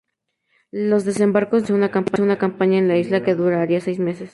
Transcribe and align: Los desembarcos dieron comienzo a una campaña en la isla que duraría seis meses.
Los 0.71 1.05
desembarcos 1.05 1.67
dieron 1.67 1.87
comienzo 1.89 2.23
a 2.23 2.25
una 2.25 2.39
campaña 2.39 2.79
en 2.79 2.87
la 2.87 2.97
isla 2.97 3.23
que 3.23 3.35
duraría 3.35 3.81
seis 3.81 3.99
meses. 3.99 4.29